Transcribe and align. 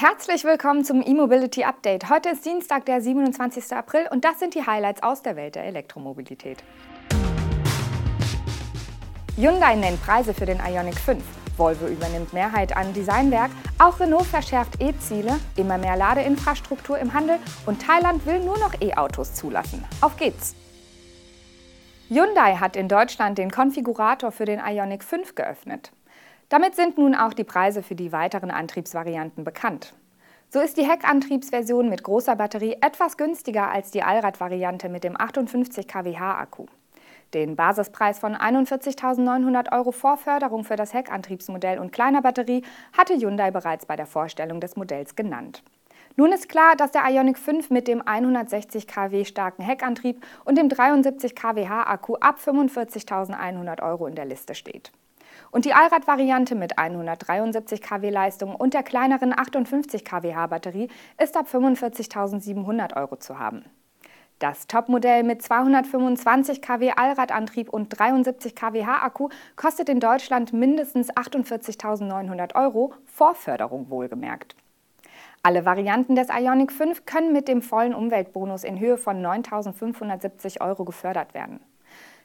Herzlich 0.00 0.44
willkommen 0.44 0.82
zum 0.82 1.02
E-Mobility 1.02 1.62
Update. 1.64 2.08
Heute 2.08 2.30
ist 2.30 2.46
Dienstag, 2.46 2.86
der 2.86 3.02
27. 3.02 3.70
April 3.76 4.08
und 4.10 4.24
das 4.24 4.38
sind 4.38 4.54
die 4.54 4.64
Highlights 4.64 5.02
aus 5.02 5.20
der 5.20 5.36
Welt 5.36 5.56
der 5.56 5.66
Elektromobilität. 5.66 6.64
Hyundai 9.36 9.74
nennt 9.74 10.02
Preise 10.02 10.32
für 10.32 10.46
den 10.46 10.58
Ioniq 10.58 10.98
5. 10.98 11.22
Volvo 11.58 11.86
übernimmt 11.86 12.32
Mehrheit 12.32 12.74
an 12.74 12.94
Designwerk. 12.94 13.50
Auch 13.78 14.00
Renault 14.00 14.24
verschärft 14.24 14.80
E-Ziele. 14.80 15.38
Immer 15.56 15.76
mehr 15.76 15.98
Ladeinfrastruktur 15.98 16.98
im 16.98 17.12
Handel. 17.12 17.38
Und 17.66 17.82
Thailand 17.82 18.24
will 18.24 18.40
nur 18.40 18.58
noch 18.58 18.72
E-Autos 18.80 19.34
zulassen. 19.34 19.84
Auf 20.00 20.16
geht's! 20.16 20.54
Hyundai 22.08 22.56
hat 22.56 22.74
in 22.74 22.88
Deutschland 22.88 23.36
den 23.36 23.50
Konfigurator 23.50 24.32
für 24.32 24.46
den 24.46 24.60
Ioniq 24.60 25.04
5 25.04 25.34
geöffnet. 25.34 25.92
Damit 26.50 26.74
sind 26.74 26.98
nun 26.98 27.14
auch 27.14 27.32
die 27.32 27.44
Preise 27.44 27.80
für 27.80 27.94
die 27.94 28.10
weiteren 28.10 28.50
Antriebsvarianten 28.50 29.44
bekannt. 29.44 29.94
So 30.48 30.58
ist 30.58 30.76
die 30.76 30.84
Heckantriebsversion 30.84 31.88
mit 31.88 32.02
großer 32.02 32.34
Batterie 32.34 32.76
etwas 32.80 33.16
günstiger 33.16 33.70
als 33.70 33.92
die 33.92 34.02
Allradvariante 34.02 34.88
mit 34.88 35.04
dem 35.04 35.18
58 35.18 35.86
kWh 35.86 36.16
Akku. 36.16 36.66
Den 37.34 37.54
Basispreis 37.54 38.18
von 38.18 38.34
41.900 38.34 39.72
Euro 39.72 39.92
vor 39.92 40.16
Förderung 40.16 40.64
für 40.64 40.74
das 40.74 40.92
Heckantriebsmodell 40.92 41.78
und 41.78 41.92
kleiner 41.92 42.20
Batterie 42.20 42.64
hatte 42.98 43.14
Hyundai 43.14 43.52
bereits 43.52 43.86
bei 43.86 43.94
der 43.94 44.06
Vorstellung 44.06 44.60
des 44.60 44.74
Modells 44.74 45.14
genannt. 45.14 45.62
Nun 46.16 46.32
ist 46.32 46.48
klar, 46.48 46.74
dass 46.74 46.90
der 46.90 47.08
Ioniq 47.08 47.38
5 47.38 47.70
mit 47.70 47.86
dem 47.86 48.02
160 48.04 48.88
kW 48.88 49.24
starken 49.24 49.62
Heckantrieb 49.62 50.20
und 50.44 50.58
dem 50.58 50.68
73 50.68 51.36
kWh 51.36 51.64
Akku 51.68 52.16
ab 52.16 52.40
45.100 52.44 53.80
Euro 53.84 54.08
in 54.08 54.16
der 54.16 54.24
Liste 54.24 54.56
steht. 54.56 54.90
Und 55.50 55.64
die 55.64 55.74
Allradvariante 55.74 56.54
mit 56.54 56.78
173 56.78 57.82
kW 57.82 58.10
Leistung 58.10 58.54
und 58.54 58.72
der 58.72 58.82
kleineren 58.82 59.36
58 59.36 60.04
kWh 60.04 60.46
Batterie 60.48 60.88
ist 61.18 61.36
ab 61.36 61.46
45.700 61.52 62.96
Euro 62.96 63.16
zu 63.16 63.38
haben. 63.38 63.64
Das 64.38 64.66
Topmodell 64.66 65.22
mit 65.22 65.42
225 65.42 66.62
kW 66.62 66.92
Allradantrieb 66.96 67.68
und 67.68 67.88
73 67.90 68.54
kWh 68.54 68.84
Akku 68.84 69.28
kostet 69.54 69.90
in 69.90 70.00
Deutschland 70.00 70.54
mindestens 70.54 71.12
48.900 71.12 72.54
Euro, 72.54 72.94
vor 73.04 73.34
Förderung 73.34 73.90
wohlgemerkt. 73.90 74.56
Alle 75.42 75.66
Varianten 75.66 76.14
des 76.14 76.28
Ioniq 76.28 76.72
5 76.72 77.04
können 77.04 77.32
mit 77.32 77.48
dem 77.48 77.60
vollen 77.60 77.94
Umweltbonus 77.94 78.64
in 78.64 78.78
Höhe 78.78 78.96
von 78.96 79.20
9.570 79.20 80.60
Euro 80.62 80.84
gefördert 80.84 81.34
werden. 81.34 81.60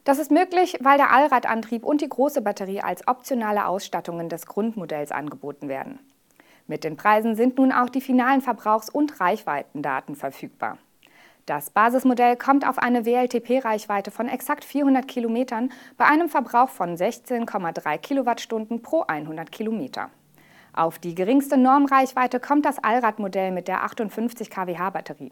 Das 0.06 0.20
ist 0.20 0.30
möglich, 0.30 0.78
weil 0.82 0.98
der 0.98 1.12
Allradantrieb 1.12 1.84
und 1.84 2.00
die 2.00 2.08
große 2.08 2.42
Batterie 2.42 2.80
als 2.80 3.08
optionale 3.08 3.66
Ausstattungen 3.66 4.30
des 4.30 4.46
Grundmodells 4.46 5.12
angeboten 5.12 5.68
werden. 5.68 6.00
Mit 6.68 6.84
den 6.84 6.96
Preisen 6.96 7.36
sind 7.36 7.58
nun 7.58 7.72
auch 7.72 7.90
die 7.90 8.02
finalen 8.02 8.42
Verbrauchs- 8.42 8.90
und 8.90 9.20
Reichweitendaten 9.20 10.16
verfügbar. 10.16 10.78
Das 11.48 11.72
Basismodell 11.72 12.36
kommt 12.36 12.68
auf 12.68 12.78
eine 12.78 13.06
WLTP-Reichweite 13.06 14.12
von 14.12 14.28
exakt 14.28 14.64
400 14.64 15.08
Kilometern 15.08 15.72
bei 15.98 16.06
einem 16.06 16.30
Verbrauch 16.30 16.70
von 16.70 16.96
16,3 16.96 17.98
Kilowattstunden 17.98 18.84
pro 18.84 19.02
100 19.02 19.52
Kilometer. 19.52 20.12
Auf 20.72 21.00
die 21.00 21.16
geringste 21.16 21.58
Normreichweite 21.58 22.40
kommt 22.40 22.66
das 22.66 22.78
Allradmodell 22.78 23.52
mit 23.52 23.68
der 23.68 23.84
58 23.84 24.52
kWh 24.52 24.92
Batterie. 24.92 25.32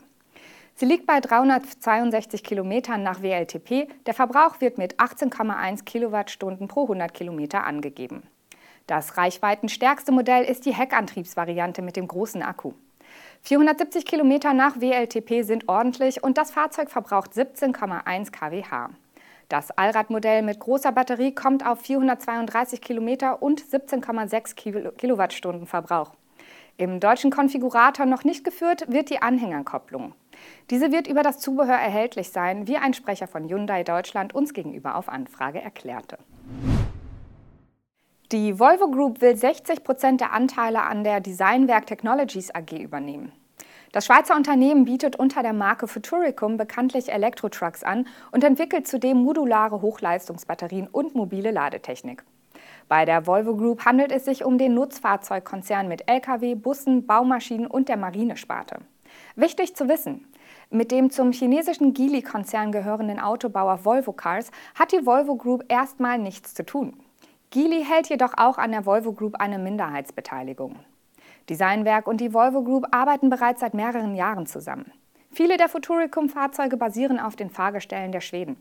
Sie 0.75 0.85
liegt 0.85 1.05
bei 1.05 1.19
362 1.19 2.43
Kilometern 2.43 3.03
nach 3.03 3.21
WLTP. 3.21 3.87
Der 4.07 4.13
Verbrauch 4.15 4.59
wird 4.59 4.79
mit 4.79 4.95
18,1 4.95 5.83
Kilowattstunden 5.83 6.67
pro 6.67 6.83
100 6.83 7.13
Kilometer 7.13 7.63
angegeben. 7.63 8.23
Das 8.87 9.17
reichweitenstärkste 9.17 10.11
Modell 10.11 10.43
ist 10.43 10.65
die 10.65 10.73
Heckantriebsvariante 10.73 11.83
mit 11.83 11.95
dem 11.95 12.07
großen 12.07 12.41
Akku. 12.41 12.73
470 13.43 14.05
Kilometer 14.05 14.53
nach 14.53 14.81
WLTP 14.81 15.43
sind 15.43 15.69
ordentlich 15.69 16.23
und 16.23 16.39
das 16.39 16.49
Fahrzeug 16.49 16.89
verbraucht 16.89 17.33
17,1 17.33 18.31
kWh. 18.31 18.93
Das 19.49 19.69
Allradmodell 19.69 20.41
mit 20.41 20.59
großer 20.59 20.91
Batterie 20.91 21.35
kommt 21.35 21.65
auf 21.65 21.81
432 21.81 22.81
Kilometer 22.81 23.43
und 23.43 23.61
17,6 23.61 24.95
Kilowattstunden 24.95 25.67
Verbrauch. 25.67 26.13
Im 26.77 26.99
deutschen 26.99 27.29
Konfigurator 27.29 28.07
noch 28.07 28.23
nicht 28.23 28.43
geführt 28.43 28.91
wird 28.91 29.11
die 29.11 29.21
Anhängerkopplung. 29.21 30.15
Diese 30.69 30.91
wird 30.91 31.07
über 31.07 31.23
das 31.23 31.39
Zubehör 31.39 31.75
erhältlich 31.75 32.29
sein, 32.29 32.67
wie 32.67 32.77
ein 32.77 32.93
Sprecher 32.93 33.27
von 33.27 33.47
Hyundai 33.47 33.83
Deutschland 33.83 34.33
uns 34.33 34.53
gegenüber 34.53 34.95
auf 34.95 35.09
Anfrage 35.09 35.61
erklärte. 35.61 36.17
Die 38.31 38.59
Volvo 38.59 38.89
Group 38.89 39.21
will 39.21 39.35
60 39.35 39.83
Prozent 39.83 40.19
der 40.21 40.33
Anteile 40.33 40.81
an 40.81 41.03
der 41.03 41.19
Designwerk 41.19 41.85
Technologies 41.85 42.49
AG 42.55 42.71
übernehmen. 42.71 43.31
Das 43.91 44.07
Schweizer 44.07 44.35
Unternehmen 44.35 44.85
bietet 44.85 45.15
unter 45.15 45.43
der 45.43 45.53
Marke 45.53 45.87
Futuricum 45.87 46.57
bekanntlich 46.57 47.11
Elektrotrucks 47.11 47.83
an 47.83 48.07
und 48.31 48.43
entwickelt 48.43 48.87
zudem 48.87 49.17
modulare 49.17 49.83
Hochleistungsbatterien 49.83 50.87
und 50.87 51.13
mobile 51.13 51.51
Ladetechnik. 51.51 52.23
Bei 52.87 53.05
der 53.05 53.27
Volvo 53.27 53.55
Group 53.55 53.85
handelt 53.85 54.11
es 54.11 54.25
sich 54.25 54.43
um 54.43 54.57
den 54.57 54.73
Nutzfahrzeugkonzern 54.73 55.87
mit 55.87 56.09
Lkw, 56.09 56.55
Bussen, 56.55 57.05
Baumaschinen 57.05 57.67
und 57.67 57.87
der 57.87 57.97
Marinesparte. 57.97 58.79
Wichtig 59.35 59.75
zu 59.75 59.89
wissen, 59.89 60.27
mit 60.69 60.91
dem 60.91 61.09
zum 61.09 61.31
chinesischen 61.31 61.95
Geely-Konzern 61.95 62.71
gehörenden 62.71 63.19
Autobauer 63.19 63.83
Volvo 63.83 64.13
Cars 64.13 64.51
hat 64.75 64.91
die 64.91 65.07
Volvo 65.07 65.35
Group 65.35 65.65
erstmal 65.69 66.19
nichts 66.19 66.53
zu 66.53 66.63
tun. 66.63 66.93
Geely 67.49 67.83
hält 67.83 68.09
jedoch 68.09 68.33
auch 68.37 68.59
an 68.59 68.71
der 68.71 68.85
Volvo 68.85 69.11
Group 69.11 69.39
eine 69.39 69.57
Minderheitsbeteiligung. 69.57 70.75
Designwerk 71.49 72.05
und 72.05 72.21
die 72.21 72.33
Volvo 72.33 72.63
Group 72.63 72.85
arbeiten 72.91 73.31
bereits 73.31 73.61
seit 73.61 73.73
mehreren 73.73 74.13
Jahren 74.13 74.45
zusammen. 74.45 74.91
Viele 75.31 75.57
der 75.57 75.67
Futuricum-Fahrzeuge 75.67 76.77
basieren 76.77 77.19
auf 77.19 77.35
den 77.35 77.49
Fahrgestellen 77.49 78.11
der 78.11 78.21
Schweden. 78.21 78.57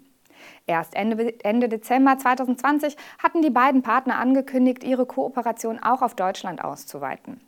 Erst 0.67 0.95
Ende, 0.95 1.39
Ende, 1.45 1.69
Dezember 1.69 2.17
2020 2.17 2.97
hatten 3.23 3.43
die 3.43 3.51
beiden 3.51 3.83
Partner 3.83 4.19
angekündigt, 4.19 4.85
ihre 4.85 5.05
Kooperation 5.05 5.83
auch 5.83 6.01
auf 6.01 6.15
Deutschland 6.15 6.65
auszuweiten. 6.65 7.41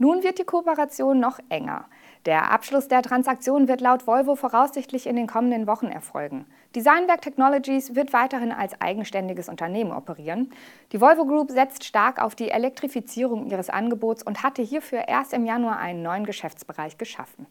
Nun 0.00 0.22
wird 0.22 0.38
die 0.38 0.44
Kooperation 0.44 1.18
noch 1.18 1.40
enger. 1.48 1.86
Der 2.24 2.52
Abschluss 2.52 2.86
der 2.86 3.02
Transaktion 3.02 3.66
wird 3.66 3.80
laut 3.80 4.06
Volvo 4.06 4.36
voraussichtlich 4.36 5.08
in 5.08 5.16
den 5.16 5.26
kommenden 5.26 5.66
Wochen 5.66 5.86
erfolgen. 5.86 6.46
Designwerk 6.76 7.20
Technologies 7.20 7.96
wird 7.96 8.12
weiterhin 8.12 8.52
als 8.52 8.80
eigenständiges 8.80 9.48
Unternehmen 9.48 9.90
operieren. 9.90 10.52
Die 10.92 11.00
Volvo 11.00 11.26
Group 11.26 11.50
setzt 11.50 11.84
stark 11.84 12.22
auf 12.22 12.36
die 12.36 12.50
Elektrifizierung 12.50 13.46
ihres 13.50 13.70
Angebots 13.70 14.22
und 14.22 14.44
hatte 14.44 14.62
hierfür 14.62 15.08
erst 15.08 15.32
im 15.32 15.44
Januar 15.44 15.78
einen 15.78 16.02
neuen 16.02 16.24
Geschäftsbereich 16.24 16.96
geschaffen. 16.96 17.46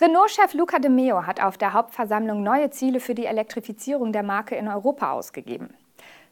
Renault-Chef 0.00 0.52
Luca 0.52 0.78
de 0.80 0.90
Meo 0.90 1.26
hat 1.26 1.42
auf 1.42 1.56
der 1.56 1.72
Hauptversammlung 1.72 2.42
neue 2.42 2.68
Ziele 2.70 3.00
für 3.00 3.14
die 3.14 3.24
Elektrifizierung 3.24 4.12
der 4.12 4.22
Marke 4.22 4.54
in 4.54 4.68
Europa 4.68 5.12
ausgegeben. 5.12 5.70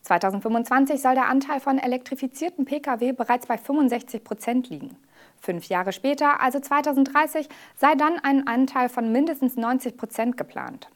2025 0.02 1.00
soll 1.00 1.14
der 1.14 1.28
Anteil 1.28 1.60
von 1.60 1.78
elektrifizierten 1.78 2.64
Pkw 2.64 3.12
bereits 3.12 3.46
bei 3.46 3.58
65 3.58 4.22
Prozent 4.22 4.68
liegen. 4.68 4.96
Fünf 5.40 5.68
Jahre 5.68 5.92
später, 5.92 6.40
also 6.40 6.60
2030, 6.60 7.48
sei 7.76 7.94
dann 7.94 8.18
ein 8.18 8.46
Anteil 8.46 8.88
von 8.88 9.10
mindestens 9.10 9.56
90 9.56 9.96
Prozent 9.96 10.36
geplant. 10.36 10.88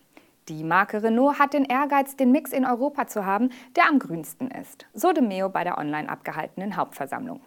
Die 0.49 0.65
Marke 0.65 1.03
Renault 1.03 1.39
hat 1.39 1.53
den 1.53 1.65
Ehrgeiz, 1.65 2.17
den 2.17 2.33
Mix 2.33 2.53
in 2.53 2.65
Europa 2.65 3.07
zu 3.07 3.25
haben, 3.25 3.51
der 3.77 3.89
am 3.89 3.99
grünsten 3.99 4.51
ist, 4.51 4.87
so 4.95 5.13
de 5.13 5.23
Meo 5.23 5.49
bei 5.49 5.65
der 5.65 5.79
online 5.79 6.09
abgehaltenen 6.09 6.77
Hauptversammlung. 6.77 7.41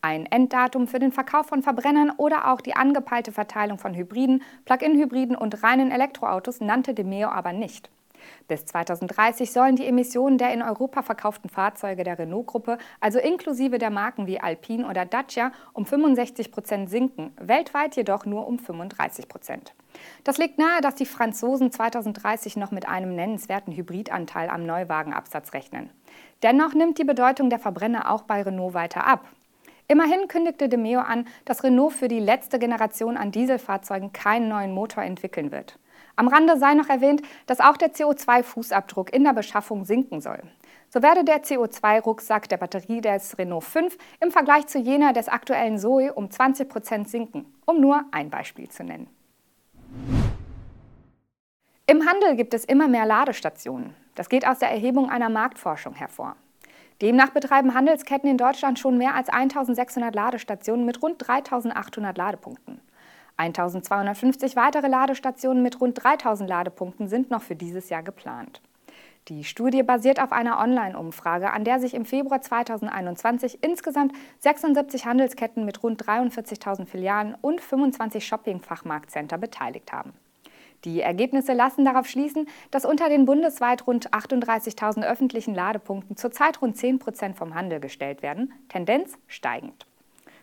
Ein 0.00 0.26
Enddatum 0.26 0.86
für 0.86 1.00
den 1.00 1.10
Verkauf 1.10 1.46
von 1.46 1.62
Verbrennern 1.62 2.12
oder 2.16 2.52
auch 2.52 2.60
die 2.60 2.76
angepeilte 2.76 3.32
Verteilung 3.32 3.78
von 3.78 3.94
Hybriden, 3.94 4.42
Plug-in-Hybriden 4.64 5.34
und 5.34 5.62
reinen 5.64 5.90
Elektroautos 5.90 6.60
nannte 6.60 6.94
de 6.94 7.04
Meo 7.04 7.28
aber 7.28 7.52
nicht. 7.52 7.90
Bis 8.48 8.66
2030 8.66 9.52
sollen 9.52 9.76
die 9.76 9.86
Emissionen 9.86 10.38
der 10.38 10.52
in 10.52 10.62
Europa 10.62 11.02
verkauften 11.02 11.48
Fahrzeuge 11.48 12.04
der 12.04 12.18
Renault-Gruppe, 12.18 12.78
also 13.00 13.18
inklusive 13.18 13.78
der 13.78 13.90
Marken 13.90 14.26
wie 14.26 14.40
Alpine 14.40 14.88
oder 14.88 15.04
Dacia, 15.04 15.52
um 15.72 15.86
65 15.86 16.52
Prozent 16.52 16.90
sinken, 16.90 17.32
weltweit 17.40 17.96
jedoch 17.96 18.26
nur 18.26 18.46
um 18.46 18.58
35 18.58 19.28
Prozent. 19.28 19.74
Das 20.24 20.38
legt 20.38 20.58
nahe, 20.58 20.80
dass 20.80 20.94
die 20.94 21.06
Franzosen 21.06 21.70
2030 21.72 22.56
noch 22.56 22.70
mit 22.70 22.88
einem 22.88 23.14
nennenswerten 23.14 23.74
Hybridanteil 23.74 24.48
am 24.48 24.64
Neuwagenabsatz 24.64 25.52
rechnen. 25.52 25.90
Dennoch 26.42 26.74
nimmt 26.74 26.98
die 26.98 27.04
Bedeutung 27.04 27.50
der 27.50 27.58
Verbrenner 27.58 28.10
auch 28.10 28.22
bei 28.22 28.42
Renault 28.42 28.74
weiter 28.74 29.06
ab. 29.06 29.24
Immerhin 29.90 30.28
kündigte 30.28 30.68
De 30.68 30.78
Meo 30.78 31.00
an, 31.00 31.26
dass 31.46 31.64
Renault 31.64 31.94
für 31.94 32.08
die 32.08 32.20
letzte 32.20 32.58
Generation 32.58 33.16
an 33.16 33.32
Dieselfahrzeugen 33.32 34.12
keinen 34.12 34.48
neuen 34.48 34.72
Motor 34.72 35.02
entwickeln 35.02 35.50
wird. 35.50 35.78
Am 36.18 36.26
Rande 36.26 36.58
sei 36.58 36.74
noch 36.74 36.88
erwähnt, 36.88 37.22
dass 37.46 37.60
auch 37.60 37.76
der 37.76 37.92
CO2-Fußabdruck 37.92 39.08
in 39.10 39.22
der 39.22 39.34
Beschaffung 39.34 39.84
sinken 39.84 40.20
soll. 40.20 40.42
So 40.88 41.00
werde 41.00 41.22
der 41.22 41.44
CO2-Rucksack 41.44 42.48
der 42.48 42.56
Batterie 42.56 43.00
des 43.00 43.38
Renault 43.38 43.62
5 43.62 43.96
im 44.20 44.32
Vergleich 44.32 44.66
zu 44.66 44.80
jener 44.80 45.12
des 45.12 45.28
aktuellen 45.28 45.78
Zoe 45.78 46.12
um 46.12 46.28
20 46.28 46.68
Prozent 46.68 47.08
sinken, 47.08 47.46
um 47.66 47.80
nur 47.80 48.02
ein 48.10 48.30
Beispiel 48.30 48.68
zu 48.68 48.82
nennen. 48.82 49.06
Im 51.86 52.04
Handel 52.04 52.34
gibt 52.34 52.52
es 52.52 52.64
immer 52.64 52.88
mehr 52.88 53.06
Ladestationen. 53.06 53.94
Das 54.16 54.28
geht 54.28 54.44
aus 54.44 54.58
der 54.58 54.72
Erhebung 54.72 55.10
einer 55.10 55.28
Marktforschung 55.28 55.94
hervor. 55.94 56.34
Demnach 57.00 57.30
betreiben 57.30 57.74
Handelsketten 57.74 58.28
in 58.28 58.38
Deutschland 58.38 58.80
schon 58.80 58.98
mehr 58.98 59.14
als 59.14 59.28
1600 59.28 60.12
Ladestationen 60.16 60.84
mit 60.84 61.00
rund 61.00 61.24
3800 61.24 62.18
Ladepunkten. 62.18 62.80
1250 63.38 64.56
weitere 64.56 64.88
Ladestationen 64.88 65.62
mit 65.62 65.80
rund 65.80 66.02
3000 66.02 66.48
Ladepunkten 66.48 67.08
sind 67.08 67.30
noch 67.30 67.42
für 67.42 67.56
dieses 67.56 67.88
Jahr 67.88 68.02
geplant. 68.02 68.60
Die 69.28 69.44
Studie 69.44 69.82
basiert 69.82 70.22
auf 70.22 70.32
einer 70.32 70.58
Online-Umfrage, 70.58 71.52
an 71.52 71.62
der 71.62 71.80
sich 71.80 71.94
im 71.94 72.04
Februar 72.04 72.40
2021 72.40 73.62
insgesamt 73.62 74.12
76 74.38 75.04
Handelsketten 75.04 75.64
mit 75.64 75.82
rund 75.82 76.02
43.000 76.02 76.86
Filialen 76.86 77.36
und 77.40 77.60
25 77.60 78.26
Shopping-Fachmarktcenter 78.26 79.36
beteiligt 79.36 79.92
haben. 79.92 80.14
Die 80.84 81.00
Ergebnisse 81.00 81.52
lassen 81.52 81.84
darauf 81.84 82.06
schließen, 82.06 82.46
dass 82.70 82.84
unter 82.84 83.08
den 83.08 83.24
bundesweit 83.24 83.86
rund 83.86 84.12
38.000 84.12 85.04
öffentlichen 85.04 85.54
Ladepunkten 85.54 86.16
zurzeit 86.16 86.62
rund 86.62 86.76
10 86.76 86.98
Prozent 86.98 87.36
vom 87.36 87.54
Handel 87.54 87.80
gestellt 87.80 88.22
werden, 88.22 88.52
Tendenz 88.68 89.18
steigend. 89.26 89.87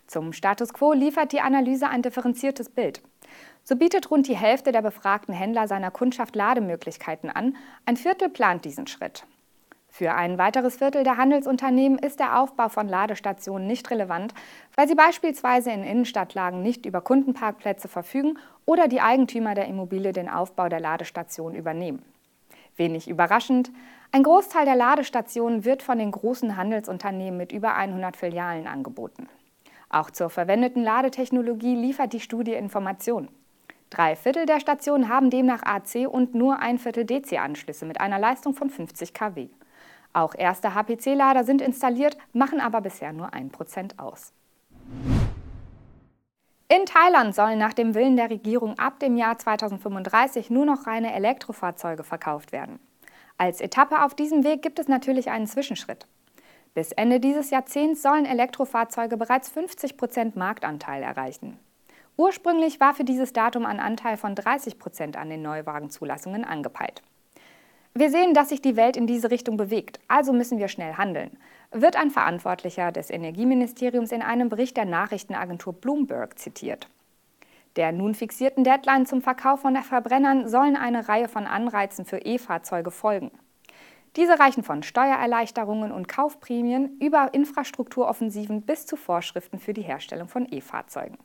Zum 0.07 0.33
Status 0.33 0.73
quo 0.73 0.93
liefert 0.93 1.31
die 1.31 1.41
Analyse 1.41 1.87
ein 1.87 2.01
differenziertes 2.01 2.69
Bild. 2.69 3.01
So 3.63 3.75
bietet 3.75 4.11
rund 4.11 4.27
die 4.27 4.37
Hälfte 4.37 4.71
der 4.71 4.83
befragten 4.83 5.33
Händler 5.33 5.67
seiner 5.67 5.89
Kundschaft 5.89 6.35
Lademöglichkeiten 6.35 7.29
an, 7.29 7.55
ein 7.85 7.97
Viertel 7.97 8.29
plant 8.29 8.63
diesen 8.65 8.85
Schritt. 8.85 9.25
Für 9.97 10.13
ein 10.13 10.37
weiteres 10.37 10.75
Viertel 10.75 11.05
der 11.05 11.15
Handelsunternehmen 11.15 11.97
ist 11.97 12.19
der 12.19 12.39
Aufbau 12.39 12.67
von 12.67 12.89
Ladestationen 12.89 13.65
nicht 13.65 13.89
relevant, 13.89 14.33
weil 14.75 14.89
sie 14.89 14.93
beispielsweise 14.93 15.71
in 15.71 15.85
Innenstadtlagen 15.85 16.61
nicht 16.61 16.85
über 16.85 16.99
Kundenparkplätze 16.99 17.87
verfügen 17.87 18.37
oder 18.65 18.89
die 18.89 18.99
Eigentümer 18.99 19.55
der 19.55 19.67
Immobilie 19.67 20.11
den 20.11 20.29
Aufbau 20.29 20.67
der 20.67 20.81
Ladestation 20.81 21.55
übernehmen. 21.55 22.03
Wenig 22.75 23.07
überraschend, 23.07 23.71
ein 24.11 24.23
Großteil 24.23 24.65
der 24.65 24.75
Ladestationen 24.75 25.63
wird 25.63 25.81
von 25.81 25.97
den 25.97 26.11
großen 26.11 26.57
Handelsunternehmen 26.57 27.37
mit 27.37 27.53
über 27.53 27.75
100 27.75 28.17
Filialen 28.17 28.67
angeboten. 28.67 29.29
Auch 29.89 30.11
zur 30.11 30.29
verwendeten 30.29 30.83
Ladetechnologie 30.83 31.75
liefert 31.75 32.13
die 32.13 32.19
Studie 32.19 32.53
Informationen. 32.53 33.29
Drei 33.89 34.15
Viertel 34.15 34.45
der 34.45 34.59
Stationen 34.59 35.09
haben 35.09 35.29
demnach 35.29 35.63
AC 35.63 36.07
und 36.07 36.35
nur 36.35 36.59
ein 36.59 36.79
Viertel 36.79 37.05
DC-Anschlüsse 37.05 37.85
mit 37.85 38.01
einer 38.01 38.19
Leistung 38.19 38.53
von 38.53 38.69
50 38.69 39.13
kW. 39.13 39.47
Auch 40.11 40.33
erste 40.35 40.73
HPC-Lader 40.73 41.43
sind 41.43 41.61
installiert, 41.61 42.17
machen 42.33 42.59
aber 42.59 42.81
bisher 42.81 43.13
nur 43.13 43.29
1% 43.29 43.99
aus. 43.99 44.33
In 46.67 46.85
Thailand 46.85 47.35
sollen 47.35 47.59
nach 47.59 47.73
dem 47.73 47.93
Willen 47.93 48.15
der 48.17 48.31
Regierung 48.31 48.79
ab 48.79 48.99
dem 48.99 49.17
Jahr 49.17 49.37
2035 49.37 50.49
nur 50.49 50.65
noch 50.65 50.87
reine 50.87 51.13
Elektrofahrzeuge 51.13 52.03
verkauft 52.03 52.51
werden. 52.51 52.79
Als 53.37 53.61
Etappe 53.61 54.03
auf 54.03 54.15
diesem 54.15 54.43
Weg 54.43 54.61
gibt 54.61 54.79
es 54.79 54.87
natürlich 54.87 55.29
einen 55.29 55.47
Zwischenschritt. 55.47 56.07
Bis 56.75 56.91
Ende 56.91 57.21
dieses 57.21 57.51
Jahrzehnts 57.51 58.01
sollen 58.01 58.25
Elektrofahrzeuge 58.25 59.15
bereits 59.15 59.47
50 59.47 59.95
Prozent 59.95 60.35
Marktanteil 60.35 61.03
erreichen. 61.03 61.57
Ursprünglich 62.17 62.81
war 62.81 62.93
für 62.93 63.05
dieses 63.05 63.31
Datum 63.31 63.65
ein 63.65 63.79
Anteil 63.79 64.17
von 64.17 64.35
30 64.35 64.77
Prozent 64.77 65.15
an 65.15 65.29
den 65.29 65.41
Neuwagenzulassungen 65.41 66.43
angepeilt. 66.43 67.01
Wir 67.93 68.09
sehen, 68.09 68.33
dass 68.33 68.49
sich 68.49 68.61
die 68.61 68.75
Welt 68.75 68.97
in 68.97 69.07
diese 69.07 69.31
Richtung 69.31 69.55
bewegt, 69.55 70.01
also 70.09 70.33
müssen 70.33 70.59
wir 70.59 70.67
schnell 70.67 70.95
handeln, 70.95 71.37
wird 71.71 71.95
ein 71.95 72.11
Verantwortlicher 72.11 72.91
des 72.91 73.09
Energieministeriums 73.09 74.11
in 74.11 74.21
einem 74.21 74.49
Bericht 74.49 74.75
der 74.75 74.83
Nachrichtenagentur 74.83 75.71
Bloomberg 75.71 76.37
zitiert. 76.37 76.89
Der 77.77 77.93
nun 77.93 78.15
fixierten 78.15 78.65
Deadline 78.65 79.05
zum 79.05 79.21
Verkauf 79.21 79.61
von 79.61 79.77
Verbrennern 79.77 80.49
sollen 80.49 80.75
eine 80.75 81.07
Reihe 81.07 81.29
von 81.29 81.47
Anreizen 81.47 82.03
für 82.03 82.17
E-Fahrzeuge 82.17 82.91
folgen. 82.91 83.31
Diese 84.15 84.39
reichen 84.39 84.63
von 84.63 84.81
Steuererleichterungen 84.81 85.91
und 85.91 86.07
Kaufprämien 86.07 86.97
über 87.01 87.33
Infrastrukturoffensiven 87.33 88.61
bis 88.61 88.85
zu 88.85 88.95
Vorschriften 88.95 89.59
für 89.59 89.73
die 89.73 89.81
Herstellung 89.81 90.29
von 90.29 90.47
E-Fahrzeugen. 90.49 91.17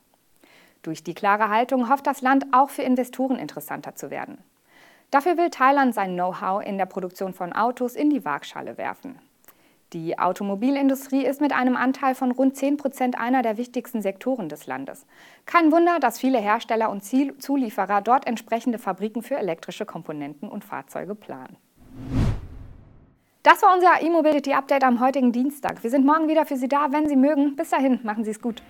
Durch 0.81 1.03
die 1.03 1.13
klare 1.13 1.49
Haltung 1.49 1.89
hofft 1.89 2.05
das 2.07 2.21
Land 2.21 2.47
auch 2.51 2.69
für 2.69 2.81
Investoren 2.81 3.37
interessanter 3.37 3.95
zu 3.95 4.09
werden. 4.09 4.39
Dafür 5.09 5.37
will 5.37 5.49
Thailand 5.49 5.93
sein 5.93 6.15
Know-how 6.15 6.65
in 6.65 6.77
der 6.77 6.85
Produktion 6.85 7.33
von 7.33 7.53
Autos 7.53 7.95
in 7.95 8.09
die 8.09 8.25
Waagschale 8.25 8.77
werfen. 8.77 9.19
Die 9.93 10.17
Automobilindustrie 10.17 11.25
ist 11.25 11.41
mit 11.41 11.53
einem 11.53 11.75
Anteil 11.75 12.15
von 12.15 12.31
rund 12.31 12.55
10 12.55 12.77
Prozent 12.77 13.19
einer 13.19 13.41
der 13.41 13.57
wichtigsten 13.57 14.01
Sektoren 14.01 14.47
des 14.47 14.65
Landes. 14.65 15.05
Kein 15.45 15.71
Wunder, 15.71 15.99
dass 15.99 16.19
viele 16.19 16.39
Hersteller 16.39 16.89
und 16.89 17.03
Zulieferer 17.03 18.01
dort 18.01 18.25
entsprechende 18.25 18.79
Fabriken 18.79 19.21
für 19.21 19.35
elektrische 19.35 19.85
Komponenten 19.85 20.49
und 20.49 20.63
Fahrzeuge 20.63 21.13
planen. 21.13 21.57
Das 23.43 23.63
war 23.63 23.73
unser 23.73 24.03
E-Mobility 24.03 24.53
Update 24.53 24.83
am 24.83 24.99
heutigen 24.99 25.31
Dienstag. 25.31 25.81
Wir 25.81 25.89
sind 25.89 26.05
morgen 26.05 26.27
wieder 26.27 26.45
für 26.45 26.57
Sie 26.57 26.67
da, 26.67 26.91
wenn 26.91 27.09
Sie 27.09 27.15
mögen. 27.15 27.55
Bis 27.55 27.71
dahin, 27.71 27.99
machen 28.03 28.23
Sie 28.23 28.29
es 28.29 28.39
gut. 28.39 28.61